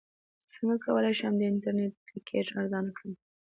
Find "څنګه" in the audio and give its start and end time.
0.51-0.75